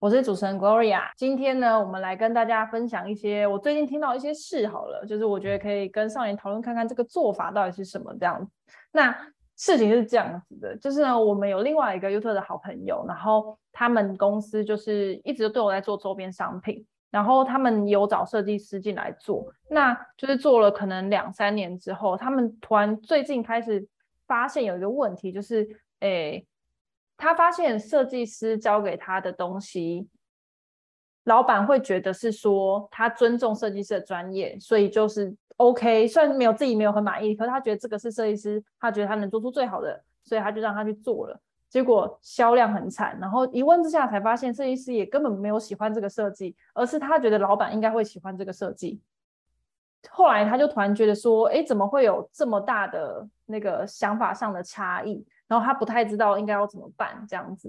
[0.00, 4.66] 我是主持人 Gloria，今天呢，我们来跟大家分享一些我最近听到一些事。
[4.66, 8.50] 好了，就是我觉得可以跟少年讨论看看这个做法到底是什么这样子。
[8.92, 9.14] 那
[9.56, 23.86] 事情是这样子的，就是呢，我们有另外一个 YouTube 的好朋友，然后他们公司就是一直对我在做周边商品，然后他们有找设计师进来做，那就是做了可能两三年之后，他们突然最近开始
[24.26, 26.46] 发现有一个问题，就是诶。
[27.20, 30.08] 他发现设计师交给他的东西，
[31.24, 36.08] 老板会觉得是说他尊重设计师的专业，所以就是 OK。
[36.08, 41.38] 虽然没有自己没有很满意，可是他觉得这个是设计师，他觉得他能做出最好的，所以他就让他去做了。
[41.68, 49.00] 结果销量很惨，然后一问之下才发现设计师也根本没有喜欢这个设计，而是他觉得老板应该会喜欢这个设计。
[50.08, 55.24] 后来他就突然觉得说，哎，怎么会有这么大的那个想法上的差异？
[55.50, 57.68] 然后他不太知道应该要怎么办，这样子。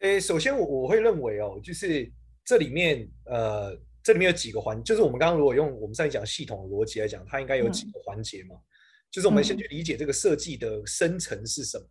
[0.00, 2.12] 诶，首先我我会认为哦，就是
[2.44, 8.54] 这里面呃，这里面有几个环，就是我们刚刚如果用我们上一讲系统的逻辑来讲，它应该有几个环节嘛。
[8.54, 8.62] 嗯、
[9.10, 11.84] 就是我们先去理解这个设计的深层是什么。
[11.86, 11.90] 嗯、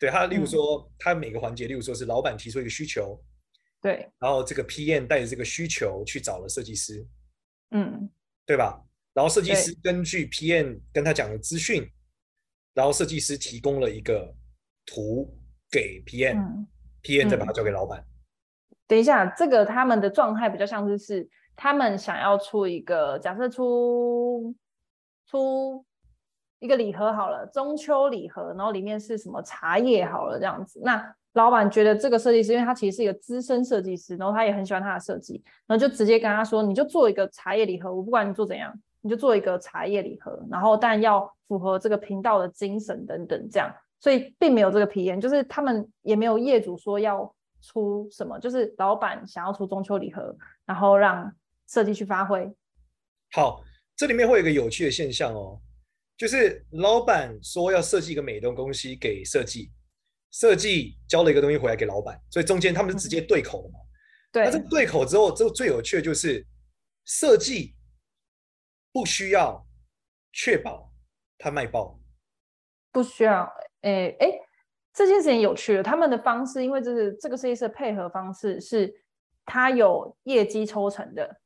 [0.00, 3.22] 对它，例如说，它每个环节，例如说是老板提出一个需求，
[3.80, 7.06] 对，然后这个 PM 带着这个需求去找了设计师，
[7.70, 8.10] 嗯，
[8.44, 8.82] 对吧？
[9.12, 11.88] 然后设计师根据 PM 跟他讲的资讯。
[12.74, 14.34] 然后设计师提供了一个
[14.84, 15.32] 图
[15.70, 18.04] 给 PM，PM、嗯、再把它交给老板。
[18.86, 24.54] 等一下，这个他们的状态比较像是是他们想要出一个，假设出
[25.26, 25.84] 出
[26.58, 30.80] 一个礼盒好了，中秋礼盒，然后里面是什么茶叶好了这样子。
[30.84, 38.72] 那老板觉得这个设计师，因为他其实是一个资深设计师，然后他也很喜欢他的设计，然后就直接跟他说：“你就做一个茶叶礼盒，我不管你做怎样。”
[39.04, 43.70] 你就做一个茶叶礼盒，然后但要符合这个频道的精神等等，这样，
[44.00, 50.34] 所以并没有这个皮炎就是他们也没有业主说要出什么，就是老板想要出中秋礼盒，
[50.64, 51.30] 然后让
[51.68, 52.50] 设计去发挥。
[53.32, 53.62] 好，
[53.94, 55.60] 这里面会有一个有趣的现象哦，
[56.16, 59.70] 就是老板说要设计一个美东东西给设计，
[60.30, 63.74] 设计交了一个东西回来给老板，所以中间他们是直接对口的嘛？
[64.32, 64.44] 对。
[64.46, 66.42] 那这个对口之后，这个最有趣的就是
[67.04, 67.74] 设计。
[68.94, 69.66] 不需要
[70.32, 70.88] 确保
[71.36, 71.98] 他卖爆，
[72.92, 73.52] 不需要。
[73.80, 74.38] 诶诶，
[74.92, 75.82] 这件事情有趣了。
[75.82, 78.94] 他们的方式，因为这是这个设计师的配合方式，是
[79.44, 81.40] 他有业绩抽成的。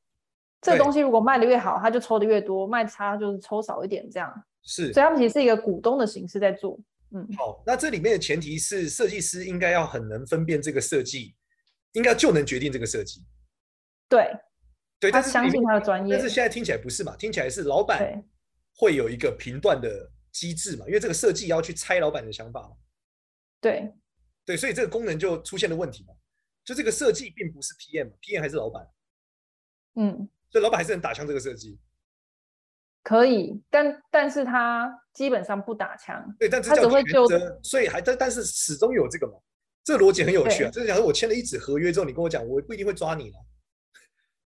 [0.60, 4.30] 这个东西如果卖的越好，他就抽的越多；卖差就是抽少一点，这样。
[4.64, 6.78] 是，所以他们其实是一个股东的形式在做。
[7.12, 11.34] 嗯，好，那这里面的前提是设计师应该要很能分辨这个设计，
[11.92, 13.24] 应该就能决定这个设计。
[14.06, 14.30] 对。
[15.00, 16.14] 对，但是相信他的专业。
[16.14, 17.16] 但是现在听起来不是嘛？
[17.16, 18.24] 听起来是老板
[18.74, 20.86] 会有一个评断的机制嘛？
[20.86, 22.76] 因为这个设计要去猜老板的想法嘛。
[23.60, 23.92] 对，
[24.44, 26.14] 对，所以这个功能就出现了问题嘛。
[26.64, 28.86] 就这个设计并不是 PM，PM 还是老板。
[29.94, 31.78] 嗯，所以老板还是能打枪这个设计。
[33.02, 36.22] 可以，但但是他基本上不打枪。
[36.38, 37.60] 对，但这叫原则。
[37.62, 39.34] 所以还但但是始终有这个嘛？
[39.82, 40.70] 这个逻辑很有趣啊。
[40.70, 43.36] 就是假如我签了一纸合约之后，你跟我讲，我不一定会抓你了。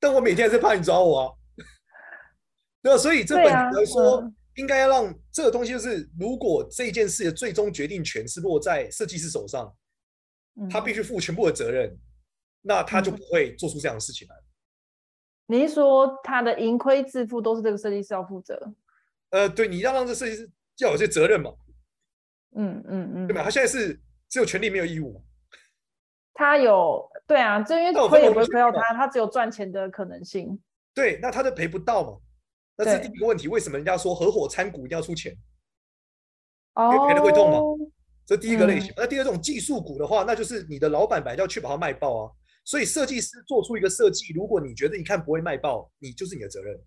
[0.05, 1.33] 但我每天还是怕你抓我啊，
[2.83, 2.97] 对啊？
[2.97, 9.75] 所以这本来说应该要让这个东西，就是如果这件事的最终决定权是落在设计师手上，
[10.69, 11.97] 他必须负全部的责任，
[12.61, 14.35] 那他就不会做出这样的事情来。
[15.47, 18.75] 你是说他的盈亏自负都是这个设计师要负责？
[19.31, 21.51] 呃，对，你要让这设计师要有些责任嘛。
[22.55, 23.43] 嗯嗯嗯，对吧？
[23.43, 23.99] 他现在是
[24.29, 25.19] 只有权利没有义务。
[26.35, 30.59] 他有对啊，就因为亏也不会亏到他，他只有赚钱的可能性。
[30.93, 32.19] 对，那他就赔不到嘛。
[32.77, 35.35] 那是第一个问题，为什么人家说合伙参股一定要出钱？
[36.75, 37.59] 哦，因为赔了会痛嘛。
[38.25, 38.93] 这第一个类型。
[38.97, 42.31] 那第二种技术股的话，那就是你的老板本来就要去把它卖爆啊。
[42.63, 46.79] 所以设计师做出一个设计，如果你觉得一看不会卖爆，你就是你的责任。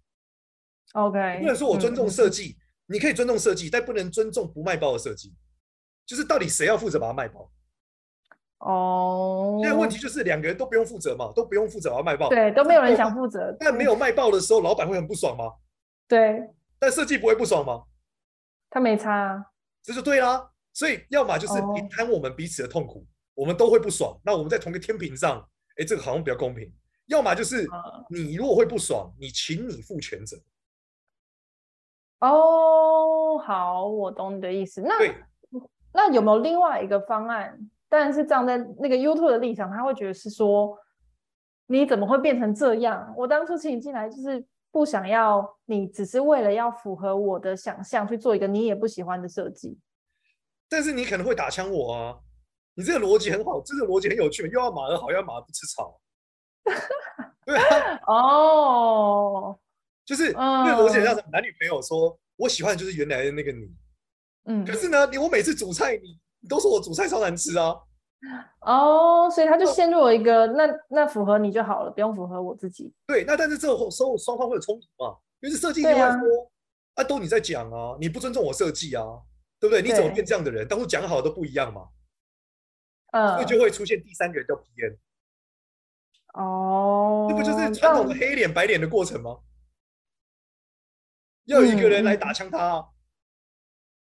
[0.94, 5.35] OK，不能说我尊重设计，你可以尊重设计，但不能尊重不卖爆的设计。
[6.06, 7.50] 就是到底谁要负责把它卖爆？
[8.58, 13.55] 哦，现在问题就是两个人都不用负责嘛，都不用负责要卖爆，对，都没有人想负责。
[13.60, 15.55] 但没有卖爆的时候，老板会很不爽吗？
[16.08, 16.50] 对。
[16.81, 17.84] 但设计不会不爽吗？
[18.70, 19.44] 他没差啊，
[19.82, 20.50] 这就对啦。
[20.72, 24.16] 所以要么就是平摊我们彼此的痛苦，我们都会不爽。
[24.25, 25.40] 那我们在同一个天平上，
[25.76, 26.72] 哎，这个好像比较公平。
[27.06, 27.66] 要么就是
[28.11, 30.37] 你如果会不爽，你请你负全责。
[32.20, 34.81] 哦，哦，好，我懂你的意思。
[34.82, 35.14] 那对
[35.93, 37.58] 那有没有另外一个方案？
[37.88, 40.79] 但是站在那个 YouTube 的立场，他会觉得是说，
[41.67, 43.14] 你怎么会变成这样？
[43.17, 49.79] 我当初请你进来就是不想要你，只是为了要符合我的想象去做一个你也不喜欢的设计。
[50.69, 52.19] 但是你可能会打枪我啊！
[52.75, 55.99] 你这个逻辑很好，这个逻辑很有趣，又要马儿好，又要马儿不吃草。
[57.46, 59.58] 对啊， 哦，
[60.05, 61.23] 就是那个逻辑像什么？
[61.32, 63.75] 男女朋友说，我喜欢的就是原来的那个你。
[64.44, 67.75] 嗯，可是呢，你我每次煮菜，你你都说我煮菜超难吃啊。
[68.62, 72.93] 哦，所以他就陷入了一个，那那符合你就好了，不用符合我自己。
[73.06, 75.17] 对，那但是这时候双方会有冲突嘛？
[75.40, 76.50] 因为是设计师会说，
[76.94, 79.05] 啊，都你在讲啊，你不尊重我设计啊，
[79.61, 79.81] 对不对？
[79.81, 80.67] 你怎么变这样的人？
[80.67, 81.88] 当初讲好的都不一样嘛。
[83.12, 84.96] 嗯，所以就会出现第三个人叫 PM。
[86.35, 89.38] 哦，这不就是传统的黑脸白脸的过程吗？
[91.44, 92.85] 要有一个人来打枪他啊。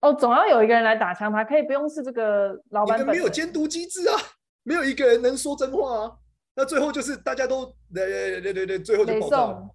[0.05, 3.03] 哦，总要有一个人来打枪他，可以不用是这个老板。
[3.05, 4.15] 没有监督机制啊，
[4.61, 6.15] 没有一个人能说真话啊。
[6.53, 9.69] 那最后就是大家都对对对对对，最后就爆炸了。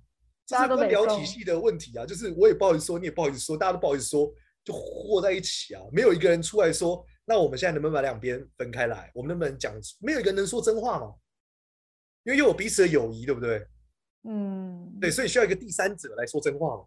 [0.46, 4.32] 这是官僚体系的问题啊，就是我也不好意思说，你也不好意思说，大家都不好意思说，
[4.64, 5.82] 就和在一起啊。
[5.92, 9.10] 没有一个人出来说，那我们现在能不能把两边分开来？
[9.14, 9.74] 我们能不能讲？
[10.00, 11.12] 没有一个人能说真话嘛？
[12.22, 13.66] 因为有彼此的友谊，对不对？
[14.28, 16.84] 嗯，对，所以需要一个第三者来说真话嘛。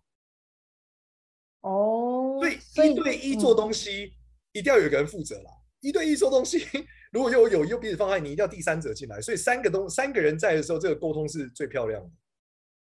[1.62, 1.93] 哦，
[2.40, 4.14] 所以一对一做东西，嗯、
[4.54, 5.52] 一定要有一个人负责啦。
[5.82, 6.66] 一对一做东西，
[7.12, 9.20] 如果又有又彼此方案，你一定要第三者进来。
[9.22, 12.10] 所以三个东三个人在的时候，这个沟通是最漂亮的。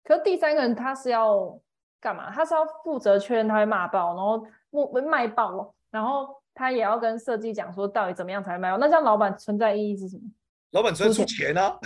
[0.04, 1.60] 可是第三个人他是要
[2.00, 2.30] 干嘛？
[2.32, 8.78] 他是要负责确认他会骂爆，然后不卖爆，然后他也要跟设计讲说到底怎么样才卖爆。
[8.78, 10.22] 那这样老板存在意义是什么？
[10.70, 11.78] 老板出出钱啊！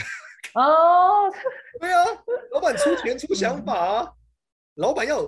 [0.54, 1.30] 哦，
[1.80, 2.04] 对啊，
[2.52, 4.12] 老板出钱出想法啊，嗯、
[4.76, 5.22] 老板要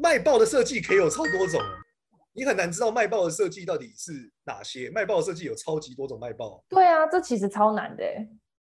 [0.00, 1.60] 卖爆的设计可以有超多种，
[2.32, 4.88] 你很难知道卖爆的设计到底是哪些。
[4.90, 6.64] 卖爆的设计有超级多种卖爆。
[6.68, 8.04] 对啊，这其实超难的。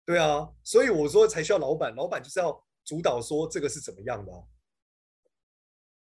[0.05, 4.38] 对啊，所以我说才需要老板，老板就是要主导说这个是怎么样的、啊。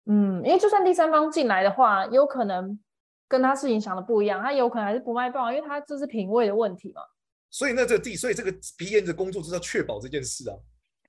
[0.06, 2.80] 嗯，因为就算第三方进来的话，有可能
[3.28, 7.02] 跟他事情想的不一样，他有可能还是不卖爆，因为他这是品味的问题嘛。
[7.50, 10.56] 所以那这个第，所以这个 P N 的工作就是要确保这件事啊。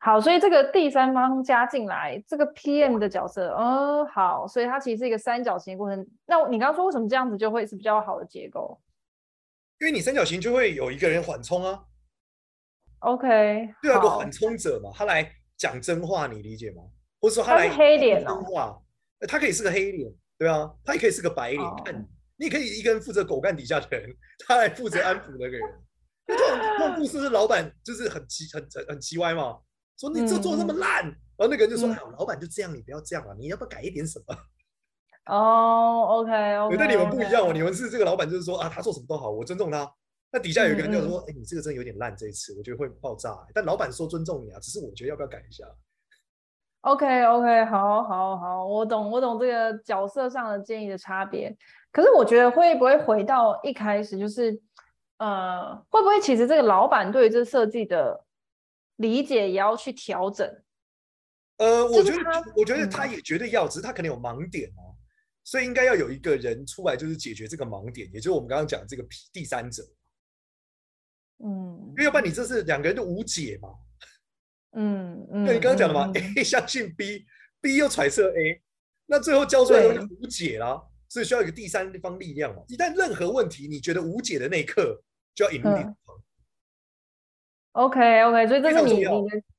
[0.00, 6.06] 好，所以这个第三方加进来，这个 PM 的角色，嗯，好，所以它其实是一个三角形的过程。
[6.27, 8.81] 那你刚刚说为什么这样子就会是比较好的结构？
[9.81, 11.85] 因为你三角形就会有一个人缓冲啊。
[13.00, 16.83] OK，就有个缓冲者嘛，他来讲真话，你理解吗？
[17.21, 18.81] 或者说他来黑脸真话，
[19.29, 21.62] 他可以是个黑脸，对啊，他也可以是个白脸。
[22.37, 24.09] 你也可以一个人负责狗干底下的人，
[24.47, 25.61] 他来负责安抚那个人。
[26.25, 26.47] 这种
[26.79, 29.59] 这种故事是老板就是很奇很很很奇歪嘛，
[29.99, 34.35] 说你这做那么烂，嗯、然后那个人就说：“哎、嗯，老板就这样，你不要这样啊，你要不要改一点什么？”
[35.27, 36.77] 哦，OK OK。
[36.79, 39.91] 对，你们不一样哦，你们是这个老板就是说啊，他做什么都好，我尊重他。
[40.31, 45.65] 那底下有一个人就说：“哎、嗯，你这个真的有点烂，这一次我觉得会爆炸。”但老板说尊重你啊，只是我觉得要不要改一下
[46.83, 51.56] ？OK OK，好，好，好，我懂，我懂这个角色上的建议的差别。
[51.91, 54.61] 可是我觉得会不会回到一开始就是？
[55.19, 58.25] 呃，会不会其实这个老板对于这设计的
[58.99, 60.47] 理解也要去调整？
[61.56, 62.23] 呃，我觉得，
[62.55, 64.95] 我觉得他也绝对要，只是他可能有盲点哦，
[65.43, 69.83] 所以应该要有一个人出来，就是解决这个盲点，也就是我们刚刚讲的这个第三者。
[71.43, 73.69] 嗯，因为要不然你这是两个人都无解嘛。
[74.76, 78.62] 嗯嗯，那你刚刚讲的嘛，A 相信 B，B 又揣测 A，
[79.07, 82.62] 那最后交出来都无解啦，所以需要一个第三方力量嘛。
[82.69, 85.02] 一旦任何问题你觉得无解的那一刻。
[85.35, 85.97] 就要引入点
[87.78, 89.11] OK OK，所以这是你你的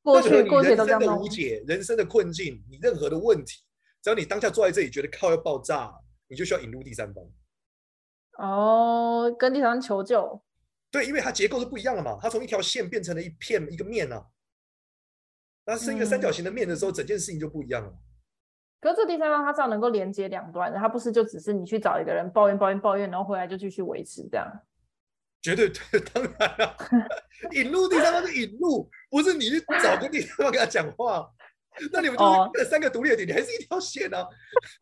[0.04, 1.00] 过去过去都这样。
[1.00, 3.62] 的无解，人生的困境，你任何的问题，
[4.04, 5.90] 只要你当下坐在这里觉得靠要爆炸，
[6.28, 7.24] 你就需要引入第三方。
[8.38, 10.42] 哦，跟第三方求救。
[10.92, 14.26] 对，因为它结构是不一样的嘛，它从一条线变成了一片一个面啊。
[15.66, 17.94] 那是一个三角形的面的时候，嗯、整件事情就不一样了。
[18.82, 24.46] 可是这第三方它是要能够连接两端的，它不是就只是你去找一个人抱怨抱怨抱怨，然后回来就继续维持这样。
[25.42, 26.76] 绝对对， 当然了，
[27.54, 31.30] 引入第三方是引入，不是你去找个第三方跟他讲话。
[31.94, 34.28] 那你们就是三个独立的点，你还是一条线啊。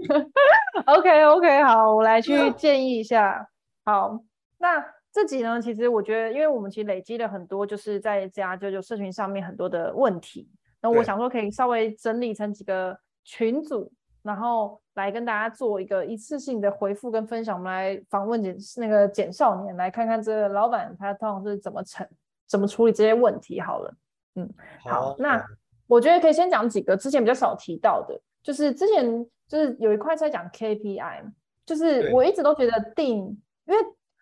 [0.88, 3.48] OK OK，好，我来去建议一下。
[3.86, 4.20] 好，
[4.58, 4.84] 那
[5.14, 10.50] 这集呢，其实我觉得，因为我们其实累积了很多，就是在家就就社群上面很多的问题，
[10.82, 13.92] 那我想说可以稍微整理成几个群组。
[14.24, 22.06] 然后来跟大家做一个一次性的回复跟分享，我们来访问简那个简少年，来看看这个老板他通常是怎么成
[22.48, 23.62] 怎么处理这些问题。
[23.62, 23.94] 好了，
[24.36, 24.50] 嗯，
[24.84, 25.42] 好，好，那
[25.86, 31.32] 我觉得可以先讲几个之前比较少提到的，就是之前就是有一块在讲 KPI，
[31.64, 33.18] 就是我一直都觉得定，
[33.66, 33.78] 因为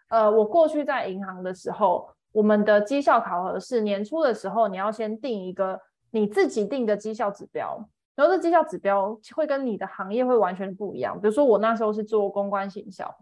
[0.09, 5.79] 呃，我过去在银行的时候，我们的绩效考核是年初的时候，你要先定一个
[6.11, 11.19] 你自己定的绩效指标，然后这绩效指标会跟你的行业会完全不一样。
[11.19, 13.13] 比如说我那时候是做公关行销，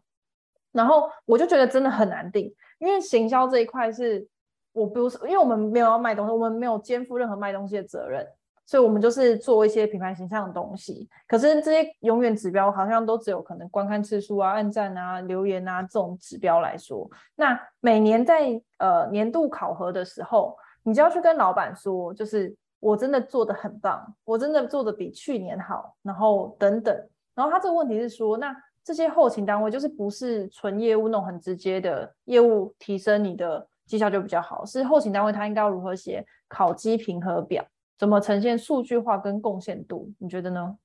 [0.71, 4.27] 然后我就觉得真的很难定，因为行销这一块是
[4.71, 8.27] 我不是，因为我们没有要卖东西，我们没有肩负任何卖东西的责任。
[8.65, 11.09] 所以，我们就是做一些品牌形象的东西。
[11.27, 17.07] 可是，这些永远指标好像都只有可能观看次数啊、按赞啊、留言啊这种指标来说。
[17.35, 26.93] 那每年在呃年度考核的时候，你就要去跟老板说，就是我真的做得很棒，我真的做得比去年好，然后等等。
[27.33, 37.65] 然后他这个问题是说，那这些后勤单位就是不是纯业务那种很直接的业务提升你的绩效就比较好，是后勤单位他应该要如何写考绩评核表？
[37.97, 40.11] 怎么呈现数据化跟贡献度？
[40.19, 40.77] 你觉得呢？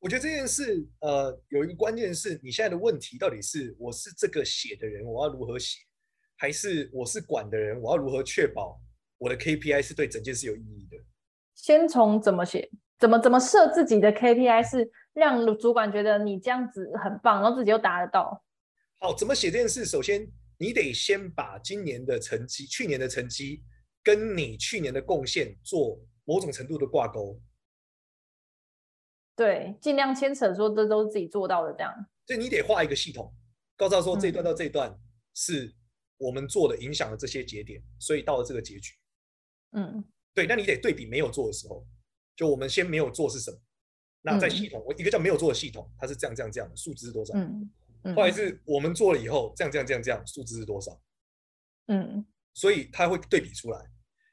[0.00, 5.78] 我觉得这件事，呃，有一个关键是你现在的问题到底是我是这个写的人，我要如何写，
[6.36, 8.80] 还是我是管的人，我要如何确保
[9.18, 10.96] 我的 KPI 是对整件事有意义的？
[11.54, 18.44] 先从怎么写，怎么怎么设自己的 KPI 是让主管觉得你这样子很棒，然后自己又达得到。
[18.98, 19.84] 好，怎么写这件事？
[19.84, 20.26] 首先，
[20.58, 23.62] 你得先把今年的成绩、去年的成绩
[24.02, 26.00] 跟你去年的贡献做。
[26.26, 27.38] 某种程度的挂钩，
[29.36, 31.92] 对，尽量牵扯说这都是自己做到的这样。
[32.26, 33.30] 所以你得画一个系统，
[33.76, 34.98] 告诉他说这一段到这一段
[35.34, 35.70] 是
[36.16, 38.94] 我们做的，影响了这些节点，所以到了这个结局。
[39.74, 41.86] 嗯，对，那你得对比没有做的时候，
[42.34, 43.58] 就我们先没有做是什么？
[44.22, 47.34] 那在系统，我一个叫没有做的系统，它是这样这样这样的，数值是多少？
[47.36, 47.70] 嗯
[48.04, 50.98] 嗯，后来是我们做了以后，这样这样这样这样，数值是多少？
[51.88, 53.90] 嗯，所以它会对比出来。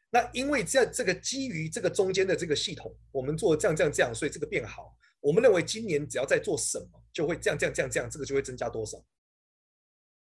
[0.10, 4.96] 那因为在这个基于这个中间的这个系统，我们做这样这样这样，所以这个变好。
[5.22, 8.98] 我们认为今年只要在做什么，就会这样这样这样这样，这个就会增加多少。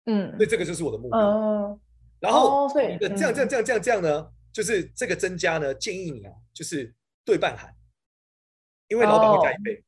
[0.05, 1.19] 嗯，所以这个就是我的目标。
[1.19, 1.79] 嗯，
[2.19, 6.91] 然后，哦，所以这样这样这样这样这样呢，就是这个增加呢，建议你啊，就是
[7.23, 7.71] 对半喊，
[8.87, 9.85] 因为老板会加一倍。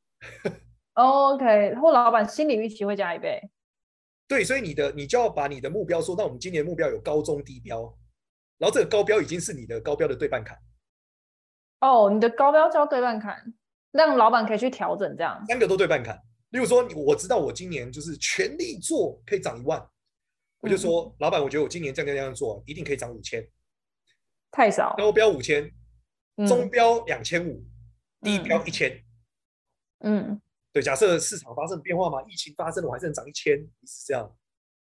[0.94, 3.50] 哦，OK，或老板心理预期会加一倍。
[4.28, 7.82] 对，所以你的你就要把你的目标说，那我们今年目标有高中低标。
[8.58, 10.56] 然后这个高标已经是你的高标的对半砍。
[11.80, 13.52] 哦，你的高标叫对半砍，
[13.90, 15.44] 让老板可以去调整这样。
[15.48, 16.16] 三个都对半砍。
[16.50, 19.84] 例如说，我知道我今年就是全力做可以涨一万，
[20.60, 23.44] 我就说、嗯、老板，我觉得我今年这样这样这样做一定可以涨五千。
[24.50, 24.94] 太少。
[24.96, 25.70] 高标五千，
[26.48, 27.64] 中标两千五，
[28.22, 29.02] 低标一千。
[30.00, 30.40] 嗯。
[30.72, 34.36] 对，假设市场发生变化嘛，疫情发生了，我还是能涨一千，是这样。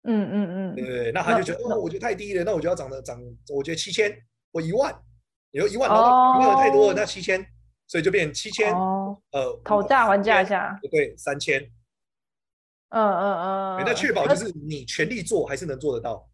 [0.04, 3.22] 嗯嗯嗯，对那他就觉得哦，我觉得太低了，那我就要涨的涨，
[3.56, 4.12] 我觉得七千
[4.52, 4.94] 或一万，
[5.52, 5.94] 你说一万，一
[6.46, 7.40] 万的太多了，那七千，
[7.88, 11.62] 所以就变七千，呃，讨价还价一下，对，三千，
[12.90, 16.30] 嗯嗯嗯，那确保就是你全力做还是能做得到，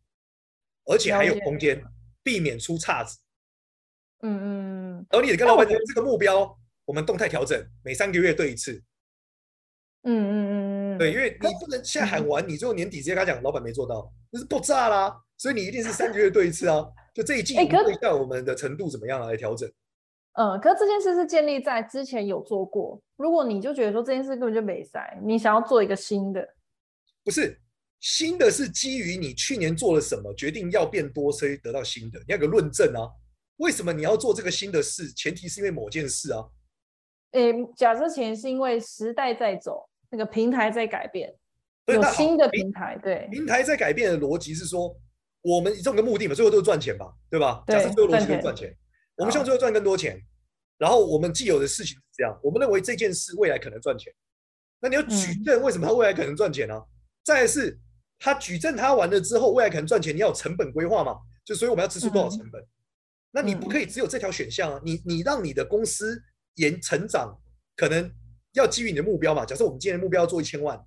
[0.86, 1.80] 而且还有空间，
[2.28, 3.18] 避免出岔子。
[4.22, 6.54] 嗯嗯嗯，然后你也跟老板讲这个目标，
[6.84, 8.74] 我们动态调整，每三个月对一次。
[10.04, 15.18] 嗯嗯嗯嗯，对，因为你不能现在喊完，你最后年底直接跟他讲，老板没做到，那是爆炸啦。
[15.38, 16.86] 所以你一定是三个月对一次啊。
[17.14, 19.72] 就这一季，你对一下我们的程度怎么样来调整。
[20.34, 23.02] 嗯，可是这件事是建立在之前有做过。
[23.16, 26.48] 如果你就觉得说这件事根本就没塞，你想要做一个新的，
[27.24, 27.60] 不是
[28.00, 33.10] 新的，是基于你去年做了什么，决定要变多，所以得到新的，你要有个论证啊。
[33.58, 35.12] 为什么你要做这个新的事？
[35.14, 36.46] 前提是因为某件事啊。
[37.32, 39.88] 诶，假设前是因为时代在走。
[40.10, 41.30] 那个平台在改变，
[41.88, 44.98] 有新的平台，对，平台在改变的逻辑是说，
[45.42, 47.62] 我们以这种个目的嘛，最后都是赚钱吧，对吧？
[47.68, 48.74] 假设最后逻辑是赚钱，
[49.18, 50.18] 我们希望最后赚更多钱，
[50.78, 54.14] 然后我们既有的事情是这样，我们认为这件事未来可能赚钱，
[54.80, 56.82] 那你要举证为什么它未来可能赚钱呢？
[57.26, 57.78] 再来是，
[58.20, 62.64] 他举证他完了之后，未来可能赚钱，你要有成本规划嘛，就所以我们要支出多少成本？
[63.32, 66.22] 那你不可以只有这条选项啊，你你让你的公司
[66.56, 67.38] 延成长
[67.76, 68.12] 可能。
[68.54, 69.46] 要基于你的目标嘛？
[69.46, 70.84] 假设我们今年的目标要做一千万，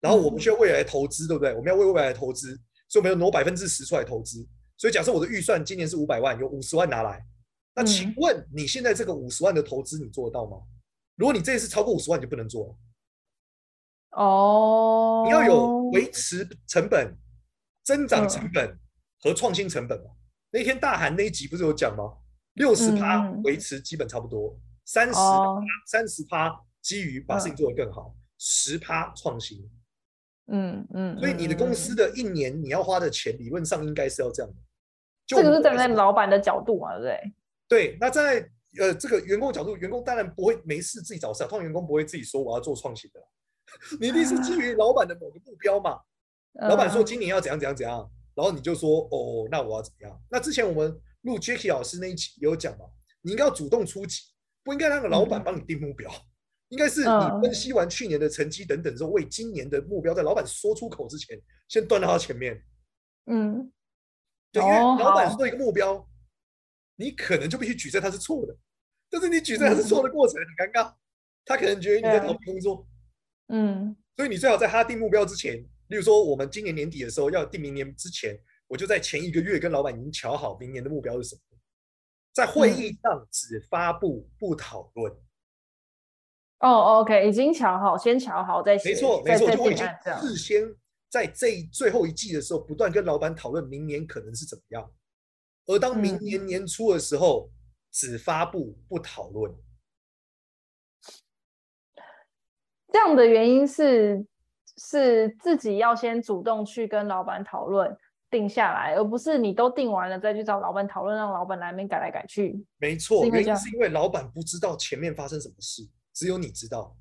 [0.00, 1.54] 然后我们需要未来投资，对不对？
[1.54, 4.44] 我们要为未来投资，所以我们要挪百分之十出来投资。
[4.76, 7.24] 所以假设我的预算今年是五百万，有五十万拿来，
[7.72, 10.56] 那请问你现在这个五十万的投资你做得到吗？
[11.14, 12.76] 如果你这一次超过五十万，你就不能做了。
[14.16, 17.16] 哦，你要有维持成本、
[17.82, 18.78] 增长成本
[19.20, 20.10] 和创新成本嘛？
[20.50, 22.04] 那天大韩那一集不是有讲吗？
[22.54, 25.20] 六十趴维持基本差不多，三十
[25.86, 26.54] 三十趴。
[26.84, 29.58] 基于把事情做得更好，十趴创新，
[30.48, 34.58] 嗯嗯，所以你的公司的一年你要花的钱，理论上应该是要这样的。
[35.26, 37.32] 这个是站在老板的角度嘛，对不对？
[37.66, 38.46] 对，那在
[38.78, 43.20] 呃这个员工角度，员工当然不会没事自己找事，通常员工不会自己说我要做创新的，
[44.00, 46.00] 你一定是基于老板的某个目标嘛。
[46.68, 50.22] 老板说今年要怎样怎样怎样，然后你就说哦，那我要怎么样？
[50.30, 52.84] 那之前我们录 Jacky 老师那一集也有讲嘛，
[53.22, 54.22] 你应该要主动出击，
[54.62, 56.08] 不应该让个老板帮你定目标，
[56.68, 62.62] 应该是你分析完去年的成绩等等之后，为今年的目标在老板说出口之前，先端到他前面。
[63.26, 63.72] 嗯，
[64.52, 66.08] 对，因为老板说一个目标，
[66.94, 68.56] 你可能就必须举证他是错的，
[69.10, 70.94] 但是你举证他是错的过程很尴尬，
[71.44, 72.86] 他可能觉得你在逃避工作。
[73.48, 75.64] 嗯，所以你最好在他定目标之前。
[75.88, 78.34] 例如说，我们今年年底的时候要定明年之前，
[78.66, 81.40] 我就在前一个月跟老板已经瞧好明年的目标是什么，
[82.32, 85.12] 在会议上只发布不讨论。
[86.60, 88.88] 哦、嗯 oh,，OK，已经瞧好，先瞧好再写。
[88.88, 89.86] 没错，没错，就我已经
[90.22, 90.74] 事先
[91.10, 94.90] 在这最后一季的时候，不断跟老板讨论明年可能是怎么样，
[95.66, 97.52] 而当明年年初的时候，嗯、
[97.92, 99.54] 只发布不讨论。
[102.94, 104.24] 这样的原因是。
[104.76, 107.96] 是自己要先主动去跟老板讨论
[108.28, 112.60] 定下来，而不是你都定完了再去找老板讨论，让老板来面改来改去。
[112.78, 116.92] 没错，原因是因为老板不知道前面发生什么事，只有你知道。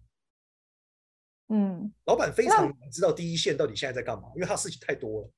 [1.49, 5.29] 嗯，老板非常知道第一线到底现在在干嘛，因为他事情太多了。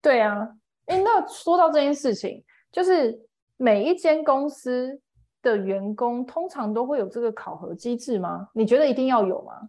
[0.00, 0.48] 对啊，
[0.86, 3.20] 哎，那说到这件事情，就是
[3.56, 5.00] 每一间公司
[5.42, 8.48] 的员工通常都会有这个考核机制吗？
[8.54, 9.68] 你觉得一定要有吗？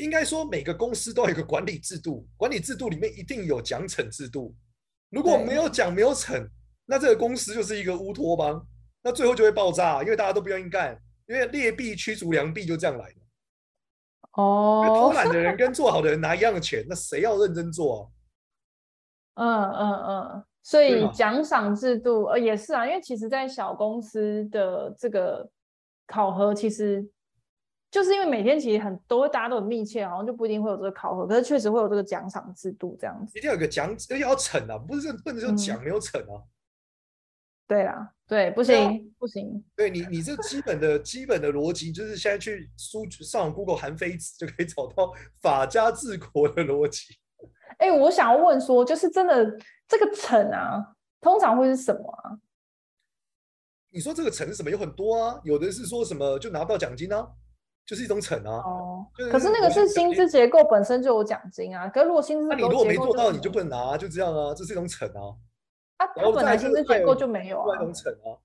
[0.00, 4.54] 应该说，每个公司都有一个管理制度，管理制度里面一定有奖惩制度。
[5.10, 6.48] 如果没有奖没有惩，
[6.86, 8.66] 那这个公司就是一个乌托邦，
[9.02, 13.20] 那最后就会爆炸，因为大家都不愿意干，因为劣币驱逐良币就这样来的。
[14.32, 18.08] 哦，偷懒的人 跟做好的人拿一样的钱，那谁要认真做啊？
[19.34, 25.46] 嗯嗯嗯，所以奖赏制度呃也是啊，因为其实，在小公司的这个
[26.06, 27.06] 考核其实。
[27.90, 33.36] 就是因为每天其实很都会大家都很密切，好像就不一定会有这个考核，可是确实会有这个奖赏制度这样子。
[33.36, 36.44] 一定要有个奖，而且要惩啊，不是不能就奖没有惩啊。
[37.66, 39.64] 对啦，对，不行不行。
[39.76, 47.16] 对你，你这基本的基本的逻辑就是现在去搜上 Google 韩非子就可以找到法家治国的逻辑。
[47.78, 52.38] 哎、欸，我想要问说，就是真的这个惩啊，通常会是什么啊？
[53.90, 54.70] 你说这个惩是什么？
[54.70, 57.28] 有很多啊，有的是说什么就拿不到奖金啊。
[57.90, 58.58] 就是一种惩啊！
[58.58, 61.88] 哦，可是那个是薪资结构本身就有奖金啊。
[61.88, 64.54] 可是如果薪资，那你如果没做到，你就不能拿，就这样啊。
[64.54, 65.34] 这是一种惩啊。
[65.96, 67.74] 啊，他本来薪资结构就没有啊。
[67.74, 68.38] 一种惩啊，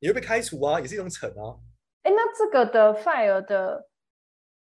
[0.00, 1.56] 你会被开除啊，也是一种惩啊。
[2.02, 3.86] 哎，那这个的 fire 的，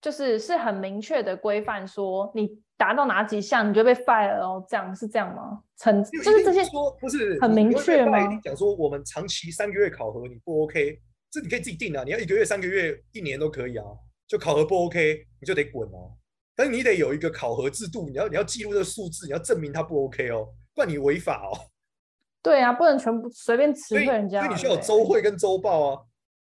[0.02, 4.66] 就是是很明确的规范，说你达到哪几项，你就被 fire 哦。
[4.68, 5.62] 这样是这样吗？
[5.78, 8.18] 惩就是这些说不是很明确吗？
[8.42, 11.00] 讲说我们长期三个月考核你不 OK。
[11.34, 13.84] 这你可以自己定啊，你要一个月、三个月、一年都可以啊。
[14.28, 16.16] 就考核不 OK，你就得滚哦。
[16.54, 21.50] 但是你得有一个考核制度，你要你要记录这个数字，你要证明它不 OK 哦，不然你违法哦。
[22.40, 24.42] 对啊，不能全部随便辞退人家。
[24.42, 26.02] 所以你需要有周会跟周报啊，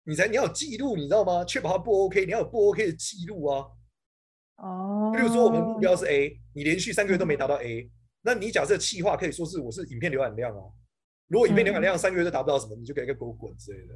[0.05, 1.45] 你才你要有记录，你知道吗？
[1.45, 3.67] 确保它不 OK，你要有不 OK 的记录啊。
[4.57, 5.13] 哦。
[5.15, 7.89] 比如说我们目标是 A，你连续三个月都没达到 A，嗯，
[8.23, 10.63] 那你假设企划可以说是我是影片浏览量啊。
[11.27, 13.93] 如果影片浏览量三个月都达不到什么，你就可以给我滚之类的。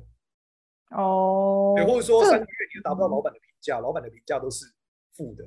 [0.92, 4.66] 哦，对，或者说三个月你都达不到老板的评价，老板的评价都是
[5.14, 5.44] 负的，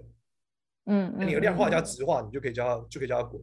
[0.87, 3.43] 嗯，那你的量化加质化，你就可以叫他，就可以叫他滚。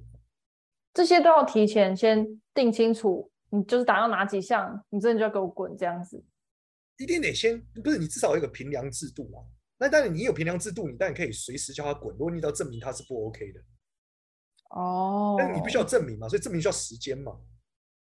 [0.93, 6.23] 这些都要提前先定清楚，你就是达到哪几项，你真的就要给我滚这样子。
[6.97, 9.43] 一定得先，不是你至少有一个评量制度啊？
[9.77, 12.15] 那当然你有评量制度，你当然可以随时叫他滚。
[12.15, 13.59] 如果你要证明他是不 OK 的，
[14.69, 17.37] 哦，但你必须要证明嘛，所以证明需要时间嘛。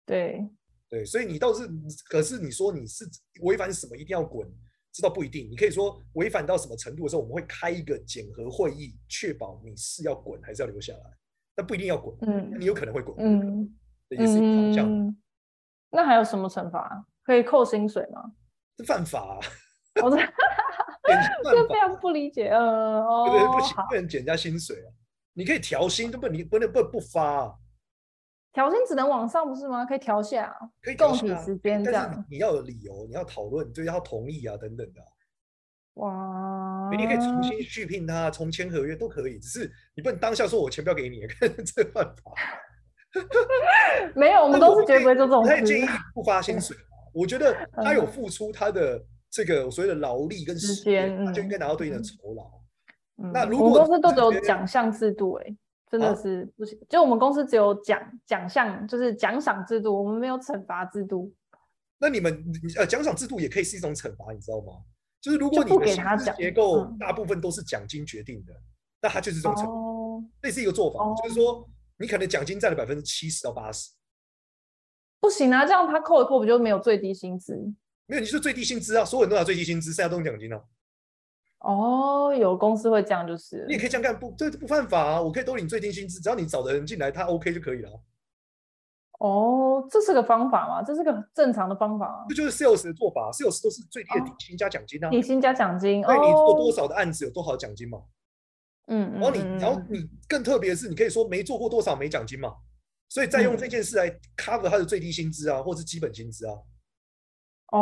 [0.07, 0.49] 对。
[0.91, 1.69] 对，所以你倒是，
[2.09, 3.09] 可是你说你是
[3.43, 4.47] 违反什么一定要滚，
[4.93, 5.49] 这倒不一定。
[5.49, 11.17] 你可以说违反到什么程度的时候，我们会开一个检核会议，确保你是要滚还是要留下来，
[11.55, 12.17] 但不一定要滚。
[12.23, 13.17] 嗯，你有可能会滚。
[13.19, 13.73] 嗯，
[14.09, 14.93] 这也是一个方向。
[14.93, 15.17] 嗯，
[15.91, 17.07] 那还有什么惩罚？
[17.23, 18.33] 可以扣薪水吗？
[18.77, 19.41] 这犯法啊！
[20.03, 22.49] 我这这非常不理解。
[22.49, 24.91] 呃，哦，对对，不行，不能减人家薪水啊！
[25.35, 27.55] 你可以调薪，都不你不能不不发啊。
[28.53, 29.85] 调薪只能往上不是吗？
[29.85, 32.25] 可以调下，可以共体时间这样。
[32.29, 35.01] 你要有理由，你要讨论，就要同意啊，等等的。
[35.95, 36.89] 哇！
[36.91, 42.33] 你可以重新续聘他，重签合约都可以，只是你不能当下说我钱不要给你，看这个办法。
[44.15, 45.51] 没有，我们都是绝对不会做这种事。
[45.51, 46.77] 我太建议不发薪水，
[47.13, 52.51] 我觉得他有付出他的这个所谓的劳力跟时间，他就应该拿到对应的酬劳。
[53.33, 55.57] 那如果公司都只有奖项制度，哎。
[55.91, 61.35] 真的是不行，啊、就我们公司只有奖奖项，就是奖赏制度，我们没有惩罚制度。
[61.99, 62.45] 那你们
[62.79, 64.85] 呃奖赏制度也可以是一种惩罚，你知道吗？
[65.21, 68.55] 就是如果你的薪资结构嗯大部分都是奖金决定的，
[69.03, 69.73] 那他就是这种程度。
[69.73, 73.91] 哦，这是一个做法，哦就是说你可能奖金占了百分之七十到八十，
[75.21, 77.55] 不行啊，这样他扣一扣不就没有最低薪资？
[78.07, 80.63] 没有，你是最低薪资啊，所有人都拿最低薪资，剩下都是奖金啊。
[81.61, 87.97] 哦，有公司会这样，就是你也可以这样干，不，这不犯法啊，我可以都领最低薪资，只要你找的人进来，他 OK 就可以了啊。
[89.21, 90.83] 哦，这是个方法吗？
[90.83, 92.35] 这是个正常的方法啊这？
[92.35, 95.11] 就是 sales 的做法，sales 都是最低的底薪加奖金啊。
[95.11, 97.99] 底薪加奖金，对，你做多哦，少的案子有多少奖金嘛？
[98.87, 102.55] 嗯嗯，然后你，嗯然后你更特别的是，你可以说没做过多少没奖金嘛，
[103.11, 106.55] 所以再用这件事来 cover 他的最低薪资啊，或是基本薪资啊。
[107.73, 107.79] 哦，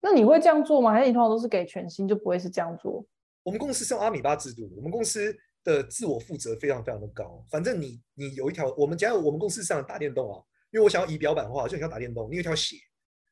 [0.00, 0.92] 那你会这样做吗？
[0.92, 3.04] 还是你通常都是给全薪，就不会是这样做？
[3.42, 5.34] 我们公司是用阿米巴制度，我们公司
[5.64, 7.44] 的自我负责非常非常的高。
[7.50, 12.76] 反正你你有一条，我们假如我们公司上打电动啊，因为我想要仪表板化，就你要打电动，你有一条血，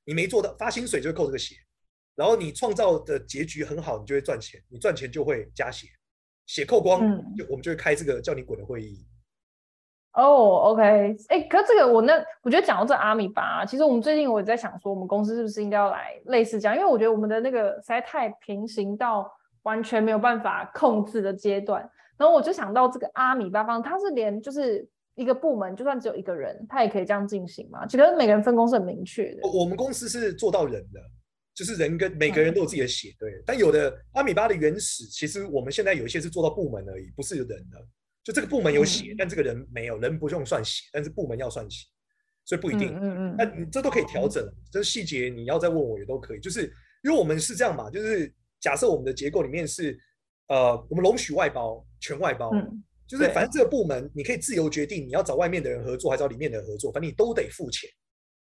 [0.05, 1.55] 你没做到发薪水就会扣这个血，
[2.15, 5.89] 然后你创造的结局很好，你就会赚钱，你赚钱就会加血，
[6.47, 9.07] 血扣光，嗯就我们就会开这个叫你滚的会议。
[10.17, 16.75] 哦，OK，哎，可是这个我那我觉得讲到这阿米巴，其实我们最近我也在想说，我们公司是不是应该要来类似这样？
[16.75, 19.31] 因为我觉得我们的那个实在太平行到
[19.63, 21.89] 完全没有办法控制的阶段。
[22.17, 27.85] 然后我就想到这个阿米巴方，它是连就是一个部门，就算只有一个人，他也可以这样进行吗？
[27.85, 29.47] 觉得每个人分工是很明确的。
[29.47, 31.01] 我们公司是做到人的，
[31.55, 33.31] 就是人跟每个人都有自己的血，对。
[33.45, 37.87] 但有的阿米巴的原始，其实我们现在有一些是做到部门而已，不是人的。
[38.27, 41.87] 就这个部门有写，但这个人没有，人不用算写，但是部门要算写，
[42.45, 42.93] 所以不一定。
[42.93, 43.37] 嗯嗯嗯。
[43.39, 46.41] 那你这都可以调整，这细节你要再问我也都可以。
[46.41, 46.63] 就是
[47.05, 49.97] 因为我们是这样嘛，就是假设我们的结构里面是，
[50.49, 57.89] 呃，我们容许外包，全外包，嗯，就是反正这个部门你可以自由决定你要找外面的人合作还是找里面的人合作，反正你都得付钱。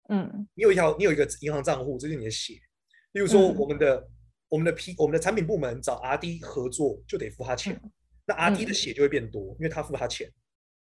[0.09, 2.55] 嗯，你有一条，你有一个银行账户，这是你的血。
[3.13, 4.09] 例如说，我们的、嗯、
[4.49, 7.79] 我们的 P 我们的产品部门找 RD 合作，就得付他钱。
[7.85, 7.93] 嗯
[8.27, 10.29] 那阿 d 的血就会变多，嗯、因为他付他钱。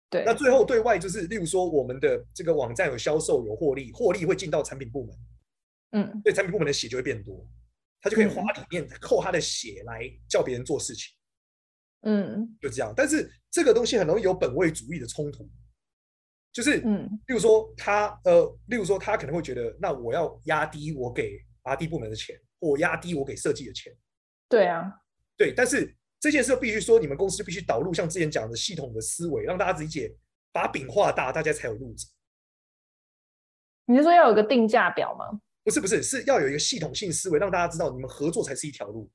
[0.09, 0.23] 对。
[0.25, 5.17] 那最后对外就是，例如说我们的这个网站有销售有获利，获利会进到产品部门。
[5.91, 6.23] 嗯。
[6.23, 7.45] 对，产品部门的血就会变多，
[8.01, 11.13] 他就可以花里面扣他的血来叫别人做事情。
[12.03, 12.57] 嗯。
[12.63, 15.51] 就这样，但是这个东西很容易有本位主义的冲突。
[16.53, 23.93] 就是，嗯，例如说他呃，例如说他可能会觉得，那我要压低我给 RD 部门的钱，或压低我给设计的钱。
[24.49, 24.93] 对啊。
[25.37, 25.93] 对，但是。
[26.25, 30.11] 这件事必须说，你们公司就必须导入像之前讲的系统的思维，让大家理解，
[30.53, 32.07] 把饼画大，大家才有路子。
[33.85, 35.39] 你是说要有个定价表吗？
[35.65, 39.07] 不是，不是，是要有一个系统性思维，让大家知道你们合作才是一条路，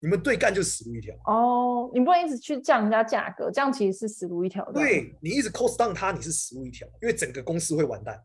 [0.00, 1.14] 你们对干就是死路一条。
[1.26, 4.72] 哦，你不能一直去降人家价格，这样其实是死路一条的。
[4.72, 8.18] 对，你一直 cost down 它，你是死路一条，因为整个公司会完蛋，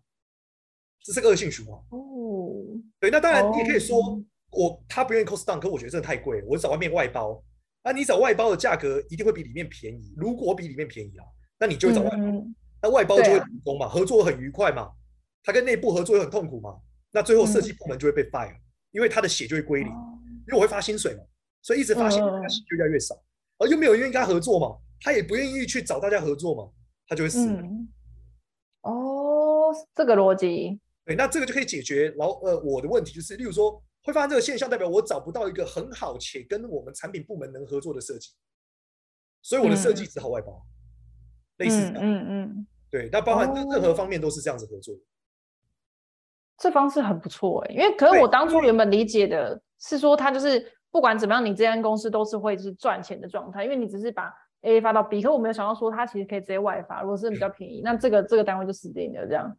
[1.03, 1.77] 这是个恶性循环。
[1.89, 2.63] 哦，
[2.97, 7.43] 对，那当然你也可以说，哦、我他不愿意 cost down，可我觉得真的太贵，我找外面外包。
[7.83, 11.25] 那你找外包的价格一定会比里面便宜，如果比里面便宜啊，
[11.59, 12.17] 那你就会找外包。
[12.17, 14.91] 嗯、那外包就会成功嘛，啊、合作很愉快嘛。
[15.43, 16.79] 他跟内部合作又很痛苦嘛，
[17.11, 21.23] 那最后设计部门就会被 fire，、嗯、因为他的血就会归零，嗯、因为我会发薪水嘛，
[21.63, 23.25] 所以一直发薪水，他血就越来越少，嗯、
[23.57, 26.71] 而又没有人愿意跟他合作嘛，他也不愿意去找大家合作嘛，
[27.07, 27.89] 他就会死、嗯。
[28.81, 30.79] 哦，这个逻辑。
[31.03, 33.81] 对，那这个就可以解决然后呃我的问题，就是例如说。
[34.03, 38.31] 会发生这个现象，代表我找不到一个很好且跟我们产品部门能合作的设计，
[39.41, 40.65] 所以我的设计只好外包，嗯、
[41.57, 42.01] 类似这样。
[42.01, 42.67] 嗯嗯。
[42.89, 44.93] 对，那包含任何方面都是这样子合作。
[44.93, 44.99] 哦、
[46.57, 59.57] 这方式很不错哎，因为可是我当初原本理解的是说，他就是不管怎么样，你这间公司都是会是赚钱的状态，因为你只是把 A 发到 B，可我没有想到说它其实可以直接外发，如果是比较便宜，那这个这个单位就死定了这样。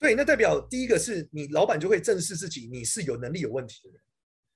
[0.00, 4.00] 对，那代表第一个是你老板就会正视自己，你是有能力有问题的人，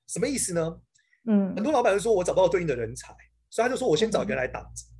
[0.06, 0.80] 什么意思呢？
[1.24, 3.16] 嗯，很多老板就说我找不到对应的人才，
[3.48, 4.84] 所以他就说我先找一个人来挡着。
[4.84, 4.92] 嗯、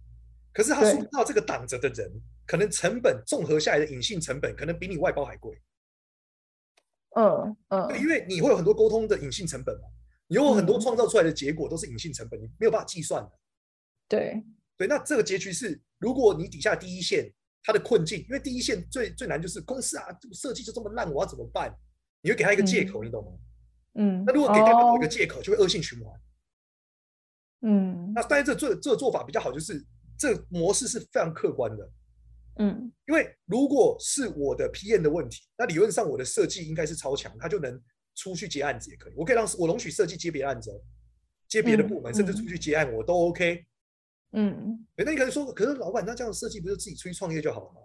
[0.54, 2.10] 可是他说不到这个挡着的人，
[2.46, 5.60] 可能成本综合下来的隐性成本，可能比你外包还贵。
[7.16, 9.88] 嗯嗯，因为你会有很多沟通的隐性成本嘛，
[10.28, 13.32] 你有很多创造出来的结果都是隐性成本，你没有办法计算的。
[14.08, 14.42] 对
[14.78, 17.30] 对，那这个结局是，如果你底下第一线。
[17.68, 21.70] 他的困境，因为第一线最最难就是公司啊，设计就这么烂，我要怎么办？
[22.22, 23.32] 你会给他一个借口，嗯、你懂吗？
[23.96, 24.24] 嗯。
[24.26, 26.20] 那如果给他某一个借口，就会恶性循环。
[27.60, 28.10] 嗯。
[28.14, 29.84] 那但是这做这个做法比较好，就是
[30.18, 31.90] 这个模式是非常客观的。
[32.60, 32.90] 嗯。
[33.06, 37.78] 因为如果是我的 PM 的问题，那理论上我的设计应该是超强，他就能
[38.14, 39.12] 出去接案子也可以。
[39.14, 40.70] 我可以让我容许设计接别的案子，
[41.46, 43.62] 接别的部门，嗯、甚至出去接案，我都 OK。
[44.32, 47.80] 嗯，哎，那你可能说，可是老板，那这样设计不是自己出去创业就好了吗？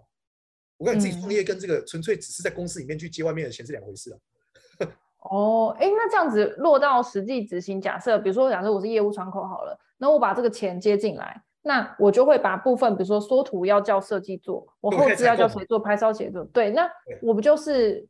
[0.76, 4.18] 我感觉自己创业跟这个纯粹只是在公司里面去接外面的钱是两回事啊。
[5.30, 16.90] 哦，哎，那这样子落到实际执行，假设比如说，假设我是业务窗口好了，那我把这个钱接进来，那我就会把部分，比如说缩图要叫设计做，我后制要叫谁做，拍照写作，对，那
[17.22, 18.06] 我不就是，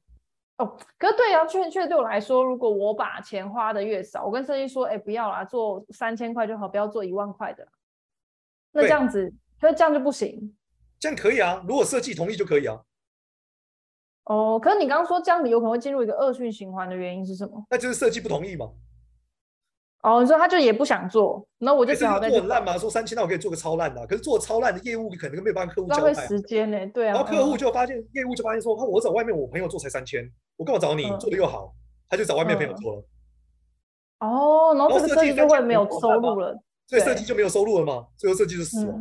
[0.59, 7.65] 哦，可是对啊，确确实对我来说，如果我把钱花的越少，我跟设计说，哎，不要啦，做三千块就好，不要做一万块的，
[8.75, 10.55] 那这样子，可是这样就不行，
[10.99, 12.79] 这样可以啊，如果设计同意就可以啊。
[14.25, 17.65] 哦，可是你刚刚说这样子有可能会进入一个恶性循环的原因是什么？
[17.71, 18.71] 那就是设计不同意嘛。
[20.03, 22.77] 哦，你说他就也不想做，那我就只好做很烂嘛。
[22.77, 24.07] 说三千，那我可以做个超烂的。
[24.07, 26.03] 可是做超烂的业务，你可能没有办法客户交代。
[26.03, 27.15] 浪费时间呢，对啊。
[27.15, 31.05] 然后客户就发现，业务就发现说，我找外面我朋友做才三千，我干嘛找你？
[31.19, 31.75] 做的又好，
[32.09, 33.05] 他就找外面朋友做了。
[34.21, 38.95] 哦，然后这个设计就会没有收入了，所以设计就没有收入了嘛，最后设计就死了。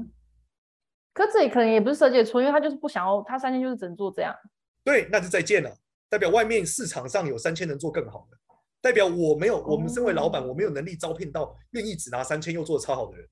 [1.13, 4.35] 可这里可能也不是设计的错，因为他就是不想要，他三千就是只能做这样。
[4.83, 5.71] 对，那就再见了。
[6.09, 8.37] 代表外面市场上有三千能做更好的，
[8.81, 13.29] 代表我没有，我们身为老板，我没有能力招聘到愿意只拿三千又做超好的人。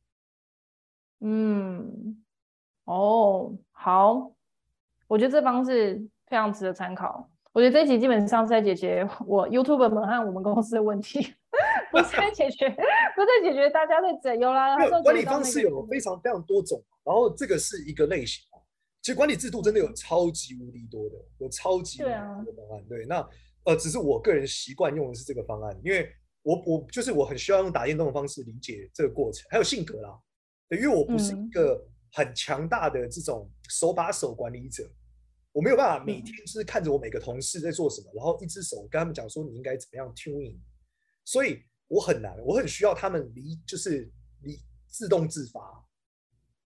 [1.22, 2.24] 嗯，
[2.86, 4.32] 哦，好，
[5.08, 5.96] 我觉得这方式
[6.28, 7.30] 非常值得参考。
[7.54, 11.36] 我觉得这一集基本上是在解决我 YouTuber 们和我们公司的问题，
[11.92, 14.76] 不是解决，不是解决大家在整有啦。
[15.04, 18.44] 管理方式有非常非常多种，然后这个是一个类型。
[19.02, 22.12] 其实管理制度真的有超级无敌多的，有超级无敌
[22.46, 22.86] 多的方案。
[22.88, 23.30] 对，啊、对，那
[23.66, 26.08] 呃，只是我个人习惯用的是这个方案，因为
[26.44, 30.18] 我我就是我很需要用打电动的方式理解这个过程，还有性格啦。
[30.70, 31.84] 对，因为我不是一个
[32.14, 34.88] 很强大的这种手把手管理者，
[35.52, 40.58] 我没有办法每天就是看着我每个同事在做什么，然后一只手跟他们讲说你应该怎么样 tuning，
[41.26, 45.62] 所以我很难，我很需要他们离就是离自动自发。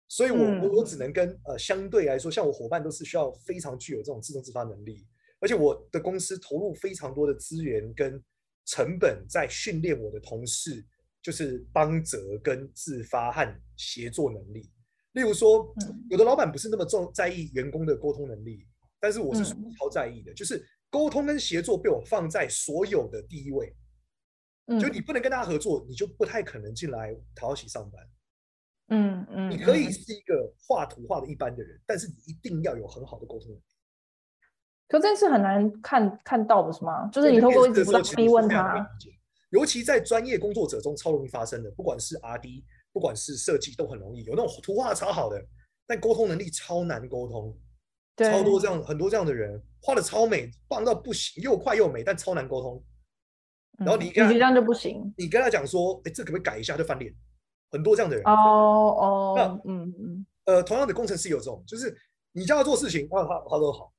[0.07, 5.07] 所以我，我我我只能跟呃相对来说，像我伙伴都是需要非常具有这种自动自发能力，
[5.39, 8.21] 而且我的公司投入非常多的资源跟
[8.65, 10.85] 成本在训练我的同事，
[11.21, 14.69] 就是帮责跟自发和协作能力。
[15.13, 15.73] 例如说，
[16.09, 18.67] 有的老板不是那么重在意员工的沟通能力，
[18.99, 23.73] 但是我是超在意的，就是沟通跟协作被我放在所有的第一位。
[24.79, 28.07] 就你不能跟他合作，你就不太可能进来讨好喜上班。
[28.89, 33.63] 嗯嗯，你可以是一个画图画的一般的人，但是你一定要有很好的沟通能力。
[34.89, 37.07] 可这件事很难看看到的是吗？
[37.07, 38.85] 就是你透过一直在逼问他，
[39.51, 45.41] 尤其在专业工作者中超容易发生的，不管是 RD，不管是设计都很容易有那种图画超好的，
[45.87, 47.57] 但沟通能力超难沟通。
[48.13, 52.83] 对，超多这样很多这样的人画的超美，棒到不行，又快又美，但超难沟通。
[53.85, 57.13] 然后你跟他、嗯、这样就不行，你跟他讲说，哎，这可不可以改一下，就翻脸。
[57.71, 61.95] 很多这样的人哦哦，那嗯嗯呃，同样的工程师有这种，就是
[62.33, 63.93] 你叫他做事情，他他他都好，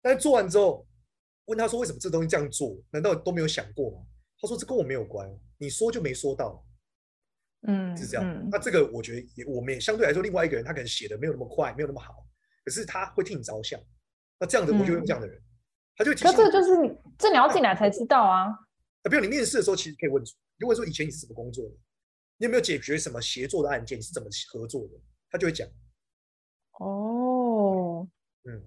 [0.00, 0.86] 但是做完之后，
[1.46, 3.98] 问他说为什么这东西这样做，难道都没有想过吗？
[4.40, 6.64] 他说这跟我没有关，你说就没说到，
[7.66, 8.24] 嗯，是这样。
[8.24, 12.24] 嗯、那这个我觉得也，我们也相对来说，另外一个人他可能写的没有那么快，没有那么好，
[12.64, 13.80] 可是他会替你着想。
[14.38, 15.42] 那这样子，我就用这样的人，嗯、
[15.96, 16.30] 他就提醒。
[16.30, 18.46] 可这个就是你，这你要进来才知道啊。
[18.46, 21.70] 啊，比如你面试的时候，其实可以问，就问说以前你是怎么工作的。
[22.38, 23.98] 你有没有解决什么协作的案件？
[23.98, 24.90] 你是怎么合作的？
[25.30, 25.68] 他就会讲。
[26.80, 28.06] 哦，
[28.44, 28.62] 嗯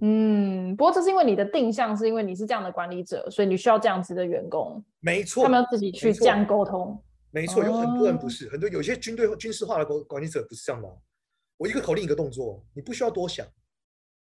[0.69, 4.81] 嗯，不过这是因为你的定向是因为你是这样的管理者，所以你需要这样子的员工。
[4.99, 7.01] 没错，他们要自己去这样沟通。
[7.31, 10.87] 没错，有很多人不是，很多有些军队军事化的管理者不是这样的。
[11.57, 13.45] 我一个口令一个动作，你不需要多想。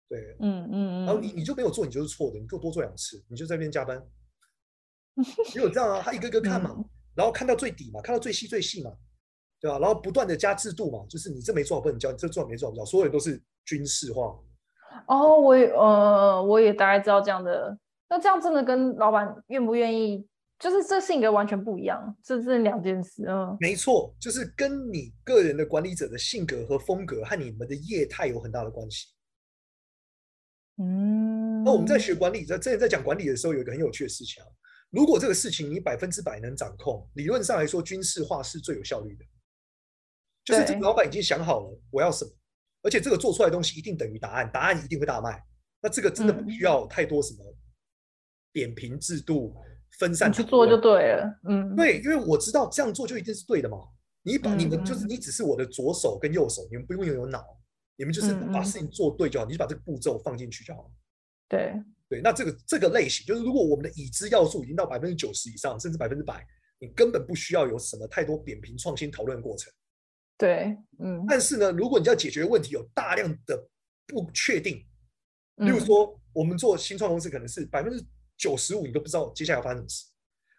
[0.09, 4.03] 对，嗯嗯，然后你你就没有做，你就是错的，你给我多做两次，你就在那边加班。
[5.45, 6.75] 只有这样啊，他一个一个看嘛，
[7.15, 8.91] 然后看到最底嘛，看到最细最细嘛。
[9.61, 9.77] 对吧？
[9.77, 14.33] 然后不断的加制度嘛，就是你这没做好不能教，你这做好没做好不交，所有人都是军事化。
[15.05, 17.77] 哦，我也呃，我也大概知道这样的。
[18.07, 20.25] 那这样真的跟老板愿不愿意，
[20.57, 23.25] 就是这性格完全不一样，这是两件事。
[23.27, 29.07] 嗯，没错，就是跟你个人的管理者的性格和风格和你们的业态有很大的关系。
[30.79, 34.47] 嗯，那我们在学管理，在之前在讲管理的时候，有一个很有趣的事情啊。
[34.89, 39.25] 如果这个事情你百分之百能掌控，理论上来说，军事化是最有效率的。
[40.45, 42.31] 就是这个老板已经想好了我要什么，
[42.81, 45.43] 而且这个做出来的东西一定等于答案，答案一定会大卖。
[45.81, 47.39] 那这个真的不需要太多什么
[48.51, 49.53] 扁平制度、
[49.99, 51.39] 分散去做就对了。
[51.47, 53.77] 嗯，对，因为我知道这样做就一定是对的嘛。
[54.23, 57.45] 你把你们就是你只是我的左手跟右手，你们不用拥有脑，
[57.99, 60.89] 你们就是把事情做对就好，你就把这个步骤放进去就好。
[61.49, 61.73] 对
[62.07, 66.47] 对，那这个这个类型就是如果我们的已知要素已经到百分之九十以上，甚至百分之百，
[66.79, 69.71] 你根本不需要有什么太多扁平创新讨论过程。
[70.37, 73.69] 对，嗯，但是呢，如果你要解决问题，有大量的
[74.07, 74.77] 不确定，
[75.57, 78.01] 例如说，我们做新创公司可能是百分之
[78.37, 80.05] 九十五你都不知道接下来要发生什么事。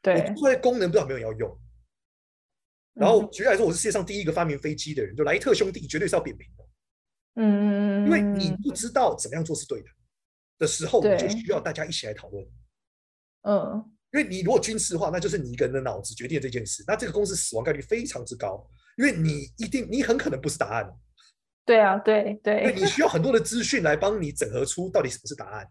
[0.02, 1.60] 对，我做出功能不知道有没有人要用。
[2.92, 6.64] 然后举例来说，我是世界上第一个发明飞机的人，就莱特兄弟绝对是要扁平的。
[7.36, 9.88] 嗯嗯嗯，因为你不知道怎么样做是对的
[10.58, 12.44] 的时候，你就需要大家一起来讨论。
[13.42, 20.92] 嗯，因为你如果军事化，那就是你一个人的脑子决定这件事，那这个公司死亡概率非常之高，因为你一定你很可能不是答案。
[21.64, 25.66] 对啊，对对，因为你需要很多的资讯来帮你整合出到底什么是答案。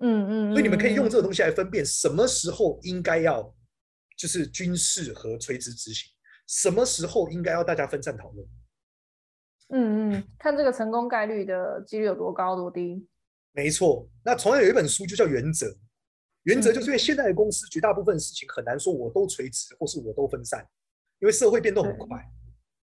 [0.00, 3.54] 嗯嗯，所以你们可以用这个东西来分辨什么时候应该要
[4.16, 6.10] 就是军事和垂直执行，
[6.46, 8.46] 什么时候应该要大家分散讨论。
[9.72, 13.06] 嗯嗯，看这个成功概率的几率有多高多低。
[13.52, 15.66] 没错，那同样有一本书就叫《原则》，
[16.44, 20.64] 原则就是因为现在的公司绝大部分事情很难说我都垂直或是我都分散，
[21.18, 22.18] 因为社会变动很快。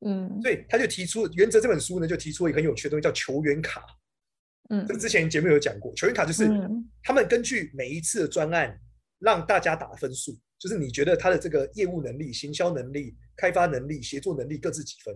[0.01, 3.85] 嗯，所以他就提出《原则》这本书呢，就提出了一个很有趣的东西，叫球员卡。
[4.69, 6.49] 嗯，这之前节目有讲过，球员卡就是
[7.03, 8.79] 他们根据每一次的专案
[9.21, 15.15] 让大家打分数，就是你觉得他的这个业务能力、行销能力、开发能力、协作能力各自几分。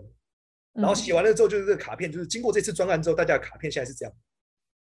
[0.75, 4.15] 然后写完了之后，就是这个卡片，就是经过这次专案之后，大家的卡片现在是这样。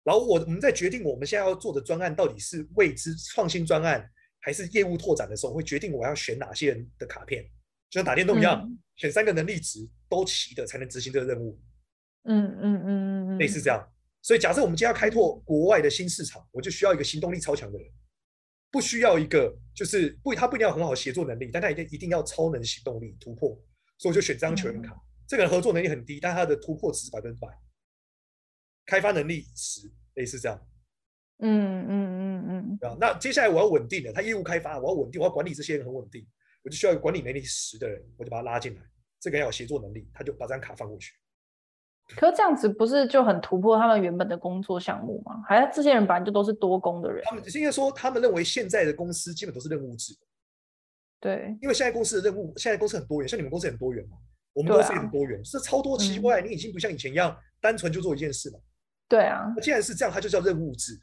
[0.03, 4.07] 然后我我们在决定我们现在要做的专案到底是未知创新专案
[4.39, 7.43] 还是业务拓展的时候，会决定我要选哪些人的卡片，
[7.89, 11.59] 就像打电动一样，选三个能力值都齐的才能执行这个任务。
[12.23, 13.87] 嗯嗯嗯嗯，类似这样。
[14.21, 17.87] 所以假设我们今天要开拓国外的新市场，我就需要一个行动力超强的人，
[18.71, 23.49] 不需要一个就是不他不一定要很好协作能力，但他一定一定要超能行动力突破，
[23.97, 24.95] 所以我就选这张球员卡。
[25.31, 27.47] 这个人合作能力很低，但他的突破值是百分之百，
[28.85, 30.61] 开发能力十，类似这样。
[31.39, 32.79] 嗯嗯嗯嗯。
[32.81, 36.27] 啊、嗯，那接下来我要稳定的，他业务开发，我要稳定，我要管理这些人很稳定，
[36.63, 38.81] 我就需要一个管理能力十的人，我就把他拉进来。
[39.21, 41.13] 这个人要有协作能力，他就把这张卡放过去。
[42.17, 45.41] 可是这样子不是就很突破他们原本的工作项目吗？
[45.47, 47.23] 还是这些人本来就都是多工的人？
[47.23, 50.13] 他们应该说，他们认为现在的公司基本都是任务制。
[51.21, 54.17] 对，因为现在公司的任务，现在公司很多元，像你们公司很多元嘛。
[54.53, 56.47] 我们公司也很多元，是、啊、超多奇怪、嗯。
[56.47, 58.61] 你已经不像以前一样单纯就做一件事了。
[59.07, 60.99] 对啊，那既然是这样，它就叫任务制。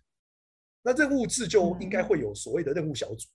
[0.82, 3.28] 那任务制就应该会有所谓的任务小组。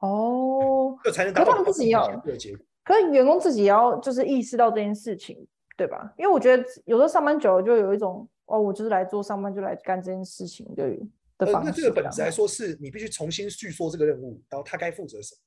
[0.00, 2.64] 哦，这才能达到他们自己要的结果。
[2.84, 6.12] 可是员工自己也要就是意识到这件事情，对吧？
[6.18, 11.00] 因为我觉得有时候上班久了，就有一种哦，我就是来做上班，就来干这件事情对
[11.38, 11.68] 的方式。
[11.68, 15.40] 呃，那这个本质来说，是你必须重新叙说这个任务，然后他该负责什么。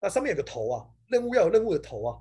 [0.00, 2.18] 那上面有个头啊，任务要有任务的头啊。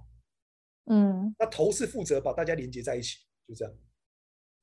[0.86, 3.74] 嗯，那头是负责把大家连接在一起，就这样。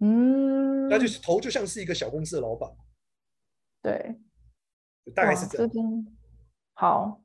[0.00, 2.70] 嗯，那就是头就像是一个小公司的老板，
[3.82, 4.16] 对，
[5.14, 5.68] 大概是这样。
[5.68, 5.78] 这
[6.74, 7.22] 好，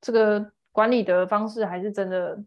[0.00, 2.42] 这个管理的方式还是真的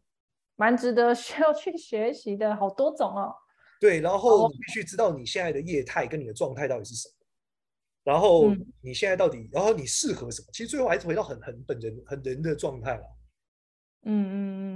[0.55, 3.35] 蛮值得需 要去学习的，好多种哦。
[3.79, 7.13] 对，然后你必须知道你现在的业态跟你的状态到底是什么，
[8.03, 10.47] 然后你现在到底，嗯、然后你适合什么？
[10.53, 13.03] 其实最后还是回到很很本人很人的状态了。
[14.03, 14.72] 嗯嗯嗯。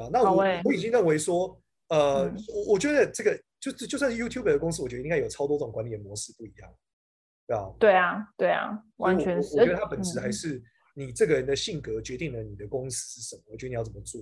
[0.00, 6.74] 啊，那我、欸、我已经认为说，呃，嗯、我我觉得这个就就算是 YouTube 的公司，我觉得应该有超多种管理的模式不一样，
[7.46, 9.56] 对啊，对啊，对啊，完全是。
[9.56, 10.62] 我，我觉得它本质还是
[10.94, 14.20] 你这个人的性格决定了你的公司是什么，嗯、我觉得你要怎么做。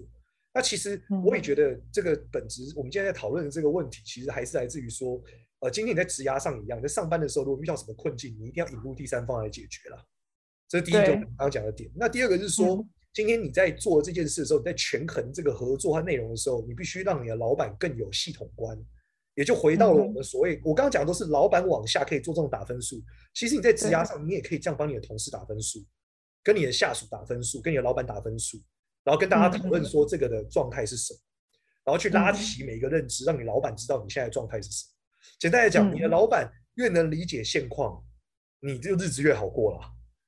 [0.55, 5.19] 那其实我也觉得这个本质，我们今天在讨论的这个问题，其实还是来自于说，
[5.61, 10.05] 呃，今天你在职涯上一样，在上班的时候，如果遇到什么困境，你一定要引入第三方来解决了。
[10.69, 11.91] 这是第一个刚刚讲的点。
[11.95, 12.77] 那第二个是说。
[12.77, 18.79] 嗯今天你在做这件事的时候，你在权衡这个合作和内容的时候，你必须让你的老板更有系统观，
[19.35, 23.03] 也就回到了我们所谓，我刚刚讲的都是老板往下可以做这种打分数。
[23.35, 25.85] 其实你在职涯上，你也可以这样帮你的同事打分数，
[26.43, 28.57] 跟你的下属打分数，跟你的老板打分数，
[29.05, 31.21] 然后跟大家讨论说这个的状态是什么，
[31.85, 34.91] 然后去拉齐每一个认知，让你老板知道你现在的状态是什么。
[35.39, 38.03] 简单来讲，你的老板越能理解现况，
[38.61, 39.81] 你这个日子越好过了。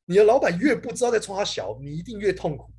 [0.04, 2.70] 你的老板越不知道在冲他小，你一定越痛苦。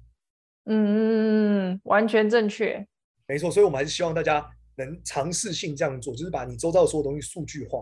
[0.66, 2.86] 嗯，完全正确，
[3.28, 3.52] 没错。
[3.52, 7.80] 所以，我们还是希望大家能尝试性这样做，就是把你周遭的所有东西数据化。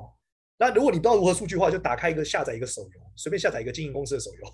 [0.57, 4.47] 那如果你不知道如何数据化，就打开一个下载一个手游，随便下载一个经营公司的手游，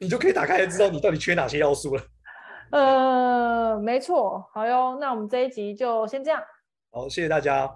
[0.00, 2.02] 你就可以打开来知道你到底缺哪些要素了。
[2.72, 4.48] 呃，没错。
[4.54, 6.40] 好哟，那我们这一集就先这样。
[6.90, 7.70] 好，谢谢大家。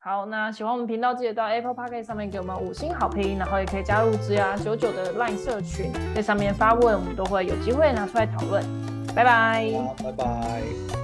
[0.00, 8.83] 好，那喜欢我们频道，记得到 Apple Podcast 上面给我们五星好评，然后也可以加入职涯九九的 Line 社群，在上面发问，我们都会有机会拿出来讨论。
[9.14, 9.70] 拜拜，
[10.02, 11.03] 拜拜。